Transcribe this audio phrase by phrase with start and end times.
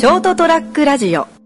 [0.00, 1.39] ショートトラックラジオ。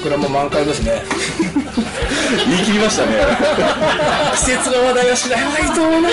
[0.00, 1.02] 桜も満開ですね。
[2.48, 3.12] 言い切りましたね。
[4.32, 6.08] 季節の話題はしない方がいいと思うな。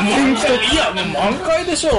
[0.00, 1.92] 満開いや、もう満開でしょう。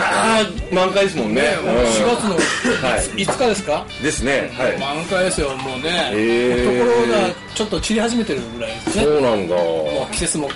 [0.00, 1.42] ああ、満開ですもんね。
[1.42, 4.50] ね、もう4月のはい5日ですか、ですね。
[4.56, 4.78] はい。
[4.78, 6.10] 満開ですよ、もうね。
[6.12, 9.04] へーところがちょっと散り始めてるぐらいですね。
[9.04, 9.54] そうなんだ。
[9.54, 10.48] もう季節も、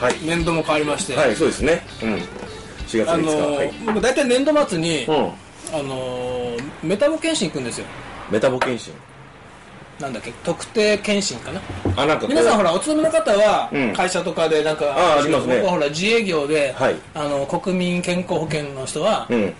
[0.00, 0.14] はい。
[0.22, 1.16] 年度も変わりまして。
[1.16, 1.84] はい、そうですね。
[2.02, 2.14] うん。
[2.14, 2.24] 4
[2.86, 3.10] 月5日。
[3.10, 3.72] あのーはい。
[3.84, 5.14] 僕大体年度末に、うん。
[5.16, 7.86] あのーメタボ検診行くんですよ。
[8.30, 8.92] メタボ検診。
[10.00, 11.60] なんだっけ、特定検診かな？
[11.96, 19.52] あ、なんか皆さんほら、お勤めの方はうん、会社とかでなんか、あありますね僕はほら、自営業で、はいあの、国民健康保険の人は、うん。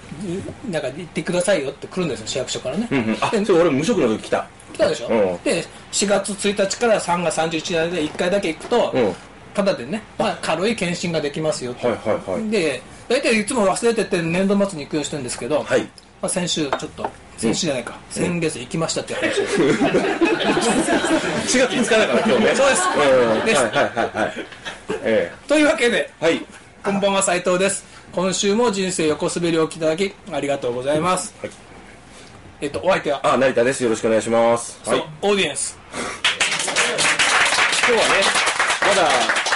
[0.70, 2.86] なんか行ってくださいよって来るんですよ、市役所からね。
[2.88, 3.16] うんうん。
[3.20, 4.46] あ、でそう、俺無職の時来た。
[4.74, 9.14] 来たでしょ、うんで、4月1日から3月31日まで1回だけ行くと、うん。
[9.54, 12.48] ただでね、まあ、軽い検診ができますよってはいはいはい。
[12.48, 15.80] で、大体いつも忘れてて年度末に行くようにしてるんですけど、はい。
[15.80, 15.88] ま
[16.22, 19.44] あ、先週ちょっと、先週じゃないか、先月行きましたって話を。
[19.46, 19.58] 4
[21.46, 22.54] 月5日だから今日ね。
[22.54, 23.46] そうですうん。
[23.46, 24.32] ですはいはいはいはい。
[25.04, 26.24] えというわけで、え。
[26.24, 26.44] はい。
[26.82, 27.84] こんばんは斉藤です。
[28.12, 31.32] 今週も人生横滑りをいただきありがとうございます。
[31.40, 31.50] はい
[32.60, 33.84] えっと、お相手は、あ、成田です。
[33.84, 34.80] よろしくお願いします。
[34.84, 35.04] はい。
[35.22, 35.78] オーディエンス。
[37.86, 38.14] 今日はね、
[38.82, 39.47] まだ、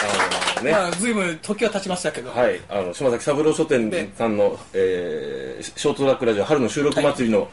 [0.00, 7.48] あのね、まあ、ずいぶん時は経ちましたけど、はい、あの島崎三郎書店さんの、えーショートトラックラジオ春の収録祭りの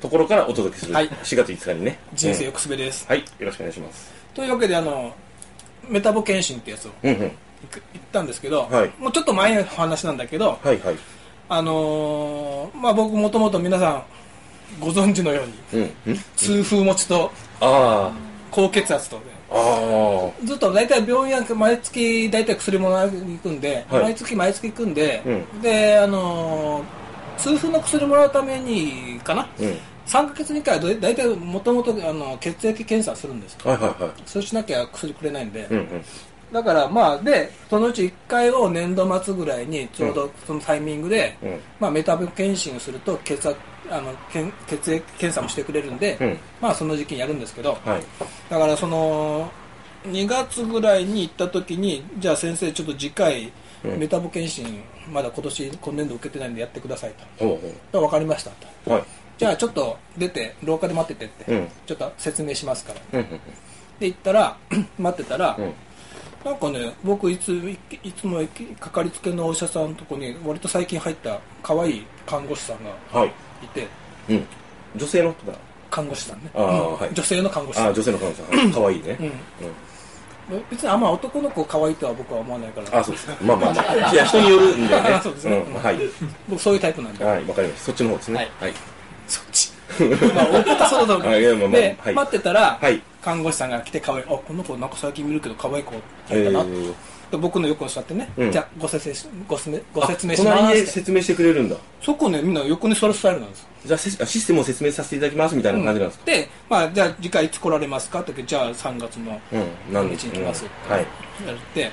[0.00, 1.08] ところからお届けする、はい。
[1.08, 1.98] 4月5日にね。
[2.14, 2.46] 人生うん。
[2.46, 3.06] 横滑りです。
[3.06, 3.18] はい。
[3.18, 4.12] よろしくお願いします。
[4.34, 5.14] というわけで、あの、
[5.88, 7.18] メタボ検診ってやつをうんうん。
[7.18, 7.26] 行
[7.70, 8.92] く行ったんですけど、はい。
[8.98, 10.96] もうちょっと前の話なんだけど、はいはい。
[11.48, 14.02] あのーまあ僕もともと皆さん
[14.80, 15.46] ご存知のよう
[15.78, 15.90] に、うん。
[16.06, 16.18] うん。
[16.36, 18.12] 痛風持ちとあ
[18.50, 24.02] 高血圧とで、あああずっと大体病院は毎月大体薬もらいに行くんで、はい。
[24.02, 25.22] 毎月毎月行くんで、
[25.58, 26.98] うで、あのー
[27.38, 29.78] 痛風の薬もらうためにかな、うん。
[30.06, 33.56] 3ヶ月に1回は大体もともとあの血液検査するんです。
[33.64, 34.12] はいはいはい。
[34.26, 36.04] そうしなきゃ薬くれないんで、うんうん
[36.52, 41.60] だからまあでそのうち1回を年度末ぐらいにちょうどそのタイミングで、うん。
[41.78, 43.56] まあ、メタボ検診をすると血圧
[43.90, 46.38] あのけん血液検査もしてくれるんで、うん。
[46.60, 48.02] まあその時期にやるんですけどはい。
[48.50, 49.50] だからその
[50.04, 53.52] 2月ぐらいに行った時にじゃあ先生ちょっと次回、
[53.84, 53.98] うん。
[53.98, 54.82] メタボ検診
[55.12, 57.44] まだ今年今年度受けてないんでやってくださいと。
[57.44, 58.66] ほうほで分かりましたと。
[58.86, 59.04] うはい。
[59.36, 61.68] じゃあちょっと出て廊下で待っててって、うん。
[61.86, 63.22] ちょっと説明しますから。
[64.00, 64.56] で行ったら
[64.98, 65.72] 待ってたら、うん
[66.44, 68.40] なんかね僕いついいつも
[68.78, 72.76] かかりつけのお医者さんのとこに割と最近入った可愛い看護師さん
[73.12, 73.32] がはい。
[73.64, 73.86] いて。
[74.28, 74.46] うん。
[74.96, 75.58] 女性の人だ。
[75.90, 76.64] 看護師さんね、うん。
[76.96, 77.14] はい。
[77.14, 77.94] 女性の看護師さん。
[77.94, 78.72] 女性の彼女さん。
[78.72, 79.16] かわいいね。
[79.20, 80.62] うん。
[80.70, 83.00] 別にあんま男の子可愛いとは僕は思わないから。
[83.00, 83.36] あそうですか。
[83.42, 84.10] まあまあまあ。
[84.12, 85.58] いや人によるんだよね そうですね。
[85.58, 85.74] ん。
[85.74, 85.98] はい。
[86.48, 87.86] 僕そういうタイプなんで、はいわかりました。
[87.86, 88.36] そっちの方ですね。
[88.36, 88.48] はい。
[88.60, 88.74] はい。
[89.26, 89.67] そっち？
[90.34, 92.14] まあ大方そうだと思で、はい。
[92.14, 93.02] 待ってたら、はい。
[93.22, 95.94] 看護師さんが来て可愛いあこの子なんか最近見るけど可愛い子
[96.30, 96.94] え入ったな、ー。
[97.30, 98.52] で僕の横に座ってね、うん。
[98.52, 101.76] じゃあご説明しご説明ご説明しま隣すで説明してくれるんだ。
[102.00, 103.68] そこねみんな横に座るスタイルなんです。
[103.84, 108.20] じゃあシステムを説明させていただきますみたいな感じなんですか、で、まあ、じゃあ次回いつ来られますか？
[108.20, 110.98] ってじゃあ3月のうん、何日に来ますって言
[111.46, 111.90] われて、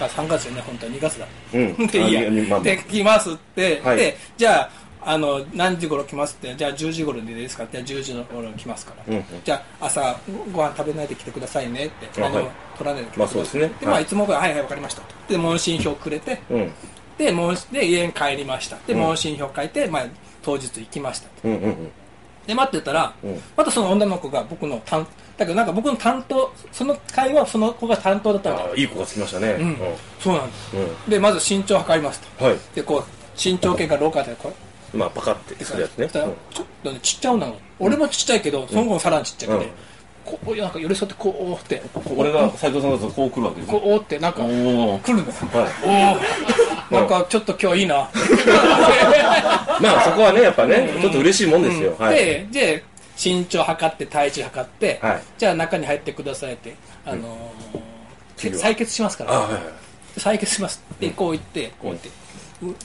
[0.00, 1.76] あ3月じゃね本当は2月だ、うん。
[1.86, 2.60] でいいや。
[2.60, 3.96] で来ますって、はい。
[3.96, 4.70] でじゃあ
[5.08, 7.62] あの何時頃来ますってじゃあ10時頃でいいですか？
[7.62, 9.24] ってじゃあ10時の頃来ますから、うんうん。
[9.44, 10.18] じゃあ朝
[10.52, 12.50] ご飯食べないで来てくださいねってあはい。
[12.76, 13.72] 取らないで来てくださいまあそうですね。
[13.80, 14.02] で、まあ、はい。
[14.02, 15.06] いつもはいはい分かりましたと。
[15.28, 16.72] で問診票くれてうん。
[17.16, 18.76] で問で家に帰りました。
[18.86, 19.00] でうん。
[19.00, 20.06] 問診票書いて、まあ、
[20.42, 21.90] 当日行きましたうんうんうん。
[22.46, 23.40] で待ってたら、うん。
[23.56, 25.06] またその女の子が僕の担
[25.36, 29.52] だけどなんか僕の担当その会話その子が担当だったんだあいい子がつきましたね。
[29.52, 29.76] うん。
[30.18, 30.76] そうなんです。
[30.76, 32.44] うん、うんでまず身長測りますと。
[32.44, 32.56] はい。
[32.74, 33.04] でこう
[33.40, 34.54] 身長計が廊下でこう
[34.96, 36.08] まあパカってするやつね。
[36.08, 36.34] ちょっ
[36.82, 37.52] とねちっちゃい女の。
[37.52, 39.70] 子俺もちっちゃいけどその子もさらにちっちゃくて、うん。
[40.24, 41.82] こうなんか寄り添ってこうって。
[42.08, 46.18] うん俺が斉藤さんだとこう来るわけですよこうってなんか来るんですは
[46.90, 47.94] おおなんかちょっと今日いいな。
[47.94, 47.98] い
[49.82, 52.16] まあそこはねやっぱねちょっと嬉しいもんですよ、はい。
[52.16, 52.84] でで
[53.22, 55.22] 身長測って体重測って、はい。
[55.38, 57.52] じゃあ中に入ってくださいってあの
[58.36, 59.48] 採血しますから。
[60.16, 60.82] 採血します。
[61.00, 62.08] でこう言ってこう言って。
[62.08, 62.12] う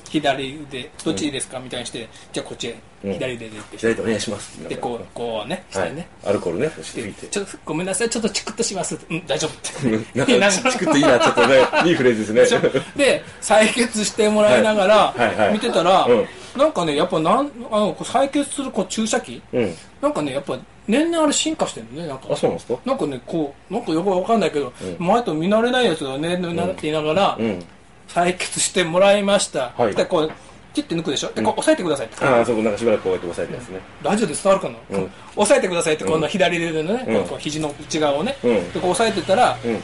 [0.05, 1.59] 左腕どっちですか？
[1.59, 3.13] みたいにしてじゃあこっちへうん。
[3.13, 3.77] 左腕でって。
[3.77, 4.67] 左手お願いします。
[4.67, 5.89] でこうこうねしはい。
[5.89, 7.27] てね、アルコールね押してでみて。
[7.27, 8.99] ちょっとごめんなさいちょっとチクッとします。
[9.09, 9.81] うん大丈夫っ
[10.13, 10.17] て。
[10.39, 11.55] なんかチクッといいなちょっとね。
[11.89, 12.61] いいフレーズですね。
[12.95, 16.27] で採血してもらいながら見てたら、うん。
[16.59, 19.41] なんかねやっぱなんあの採血するこう注射器？
[19.53, 19.73] うん。
[20.01, 22.27] なんかねやっぱ年々あれ進化してるのねなんか。
[22.29, 22.79] あそうなんですか？
[22.85, 25.07] なんかねこうなんかよくわかんないけど、うん。
[25.07, 27.63] 前と見慣れないやつがねなって言いながら、うん
[28.13, 29.95] 採血してもらいました、はい。
[29.95, 30.31] でこう
[30.73, 31.31] 切って抜くでしょ？
[31.33, 33.79] でこう押さえてくださいって、ああそこなんかしばらくこうやって押さえてますね。
[34.01, 35.11] ラジオで伝わるかな、うん。
[35.35, 37.27] 押さえてくださいってこの左腕のね、うん。
[37.27, 38.71] こう肘の内側をね、うん。
[38.71, 39.79] でこう押さえてたら、うん。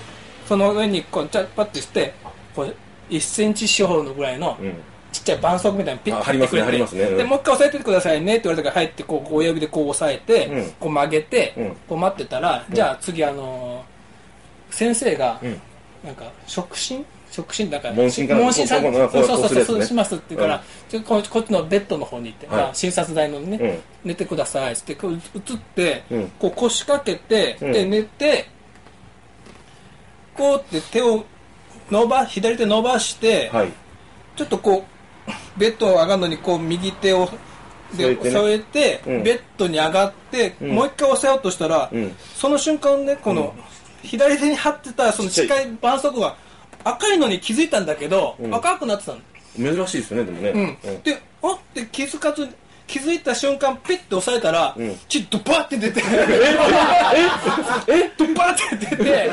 [0.48, 2.14] その上にこうチャッパッてして
[2.56, 2.76] こう
[3.10, 4.74] 1センチ四方のぐらいのうん。
[5.12, 7.04] ちっちゃい絆創膏みたいにピッてあ貼りますね貼ってくれて貼りますね。
[7.04, 7.18] うん。
[7.18, 10.72] でもう一回押さえててくださいねって言われたから入ってこう親指でこう押さえて、うん。
[10.80, 11.70] こう曲げて、うん。
[11.88, 15.62] こう待ってたら、じゃあ次あのー先生が、うん
[16.08, 17.06] なんか触診？
[17.30, 17.70] 触診？
[17.70, 22.56] だから問診かな問診さこうこうこうそうそうそうそうしますって言うから、ちょここっちのベッドの方に行って、はい。
[22.56, 24.10] まあ診察台のね、うん。
[24.10, 25.22] 寝てくださいってこう移っ
[25.76, 26.32] て、うん。
[26.40, 27.72] こう腰掛けて、うん。
[27.74, 28.48] で寝て
[30.34, 31.26] こうって手を
[31.92, 33.72] 伸ば左手伸ばして、はい。
[34.38, 34.86] ちょっとこ
[35.28, 37.30] うベッドを上がるのにこう右手を
[37.98, 39.22] で添えてね。
[39.24, 40.76] ベッドに上がって、うん。
[40.76, 42.16] もう一回押さえようとしたら、うん。
[42.36, 43.54] その瞬間ねこの、
[44.08, 46.36] 左手に貼ってたその近い絆創膏が
[46.84, 48.54] 赤いのに気づいたんだけど、うん。
[48.56, 49.20] 赤くなってたの、
[49.76, 50.78] 珍しいですよねでもね。
[50.86, 51.02] うん。
[51.04, 52.48] であって気づかず
[52.88, 54.98] 気づいた瞬間ペッて押さえたら、うん。
[55.10, 56.02] 血ドバーって出て。
[57.88, 58.12] え？
[58.18, 59.30] ド バーって出て。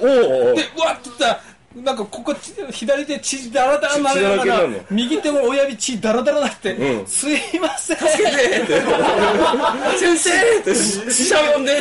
[0.00, 1.40] おおでうわって言ったら
[1.76, 7.06] なんかここち左手血だらだらなりなが右手も親指血だらだらなって、うん。
[7.06, 7.96] すいません。
[9.96, 11.72] 先生って死者呼んが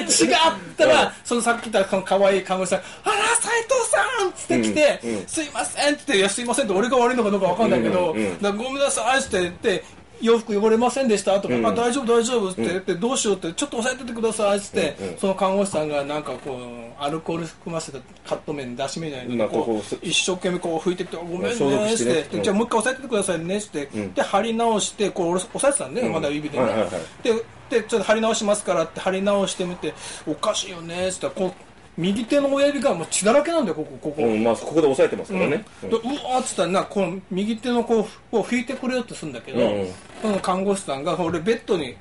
[0.45, 5.09] あったら、そのさっき言ったこの可愛い看護師さん「あら斉藤さん!」っつって来て「うん。
[5.09, 5.27] うん。
[5.27, 8.19] すいません」っつって「いやすいません」って俺が悪いのかどうかわかんないけど「うん。
[8.19, 8.41] うん。
[8.43, 9.83] だからごめんなさい」って言って
[10.21, 11.65] 「洋服汚れませんでした?」とか「うん。
[11.65, 15.17] あ大丈夫大丈夫」って言って「どうしよう」って「ちょっと押さえててください」っつって、うんうん。
[15.17, 22.13] その看護師さんがなんかこうアルコール含ませたカット麺出し麺じゃないまあこう一生懸命こう拭いてきて「ごめんね」っしてて。
[22.13, 22.43] ねでうん。
[22.43, 24.13] じゃあもう一回押さえててくださいね」って、うん。
[24.13, 26.13] で貼り直してこう押さえてたんで、うん。
[26.13, 26.91] まだ指でね、はいはいはい。
[27.23, 27.33] で
[27.69, 29.93] でちょっと貼り直しますからって貼り直してみて
[30.27, 31.68] おかしいよねっつったらこう
[31.99, 35.65] 右手の親指がもう血だらけなんだよここここ、うんまあここで押さえてますからね。
[35.81, 39.81] でうわーっつったらなこの右手のこうこう拭いてくれようとするんだけど、うん。
[39.81, 39.87] うん
[40.21, 41.95] その看護師さんが俺ベッドに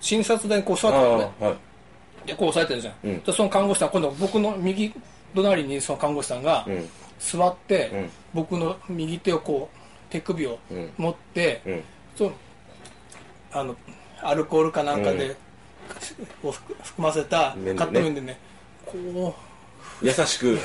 [0.00, 1.30] 診察台にこう座あってたのね。
[1.42, 1.56] あはい。
[2.26, 3.22] でこう押さえてるじゃん、うん。
[3.22, 4.94] でその看護師さん今度僕の右
[5.34, 6.88] 隣にその看護師さんがうん。
[7.18, 8.10] 座って、うん。
[8.32, 9.76] 僕の右手をこう
[10.10, 11.82] 手首をうん持って、うん。
[12.16, 12.32] その
[13.52, 13.76] あの
[14.22, 15.36] アルコールかなんかで、
[16.42, 18.38] を含ませたカット麺でね
[18.84, 19.34] こ
[20.02, 20.58] 優しく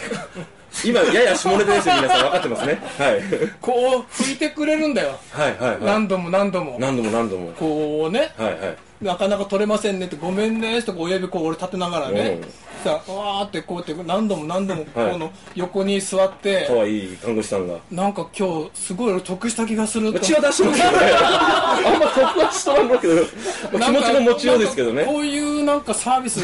[0.85, 2.79] 今やや下ネタですよ皆さん分かってますね。
[2.97, 3.17] はい。
[3.17, 5.83] うこう拭いてくれるんだよ、はいはいはい。
[5.83, 6.77] 何度も何度も。
[6.79, 7.51] 何度も何度も。
[7.53, 8.31] こうね。
[8.37, 8.77] はいはい。
[9.01, 12.49] なかなか取れませんねってごめんねって親指こう俺立てながらね、うん。
[12.83, 15.17] さわーってこうやって何度も何度もこはい。
[15.17, 17.77] の横に座って、可愛い看護師さんが。
[17.91, 20.19] なんか今日すごい俺得した気がすると。
[20.19, 20.97] 血は出してますけどね。
[21.17, 23.15] あんま得はしとらんだけど。
[23.15, 25.03] まあ気持ちの持ちようですけどね。
[25.03, 26.39] こういうなんかサービス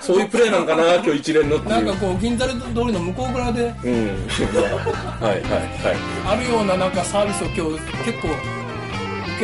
[0.00, 2.58] そういうプレーなんかな今日一連のってなんかこう銀座通り
[2.92, 3.68] の向こう側でうん。
[3.68, 3.84] はいは
[5.36, 5.50] いは
[6.32, 8.36] あるようななんかサービスを今日結構受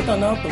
[0.01, 0.47] けたなと思って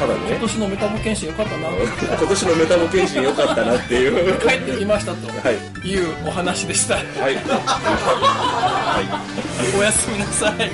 [0.00, 0.20] ただね。
[0.30, 1.68] 今年のメタボ検診よかったな
[2.16, 4.12] 今年のメタボ検診良かったなっていう。
[4.40, 5.56] 帰ってきましたとはい。
[5.88, 7.04] いうお話でした、はい。
[7.04, 7.10] は
[9.78, 10.66] おやすみなさい。
[10.66, 10.70] い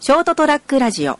[0.00, 1.18] ショートトラックラジオ